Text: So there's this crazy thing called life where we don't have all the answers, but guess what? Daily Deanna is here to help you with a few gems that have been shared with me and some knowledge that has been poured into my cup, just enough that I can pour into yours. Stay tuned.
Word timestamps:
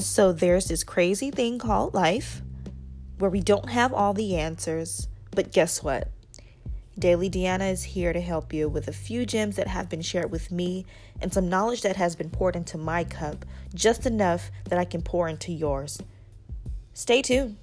So 0.00 0.32
there's 0.32 0.66
this 0.66 0.82
crazy 0.82 1.30
thing 1.30 1.58
called 1.58 1.92
life 1.92 2.40
where 3.18 3.30
we 3.30 3.40
don't 3.40 3.68
have 3.68 3.92
all 3.92 4.14
the 4.14 4.36
answers, 4.36 5.08
but 5.30 5.52
guess 5.52 5.82
what? 5.82 6.08
Daily 6.98 7.28
Deanna 7.28 7.70
is 7.70 7.82
here 7.84 8.14
to 8.14 8.20
help 8.20 8.52
you 8.52 8.68
with 8.68 8.88
a 8.88 8.92
few 8.92 9.26
gems 9.26 9.56
that 9.56 9.68
have 9.68 9.90
been 9.90 10.00
shared 10.00 10.30
with 10.30 10.50
me 10.50 10.86
and 11.20 11.32
some 11.32 11.50
knowledge 11.50 11.82
that 11.82 11.96
has 11.96 12.16
been 12.16 12.30
poured 12.30 12.56
into 12.56 12.78
my 12.78 13.04
cup, 13.04 13.44
just 13.74 14.06
enough 14.06 14.50
that 14.70 14.78
I 14.78 14.86
can 14.86 15.02
pour 15.02 15.28
into 15.28 15.52
yours. 15.52 16.00
Stay 16.94 17.20
tuned. 17.20 17.58